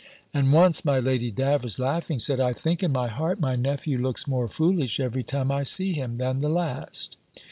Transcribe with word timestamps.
And 0.33 0.51
once 0.51 0.83
my 0.83 0.97
Lady 0.97 1.29
Davers, 1.29 1.77
laughing, 1.77 2.17
said, 2.17 2.39
"I 2.39 2.53
think 2.53 2.81
in 2.81 2.91
my 2.91 3.07
heart, 3.07 3.39
my 3.39 3.55
nephew 3.55 3.99
looks 3.99 4.25
more 4.27 4.47
foolish 4.47 4.99
every 4.99 5.21
time 5.21 5.51
I 5.51 5.61
see 5.61 5.93
him, 5.93 6.17
than 6.17 6.39
the 6.39 6.49
last." 6.49 7.17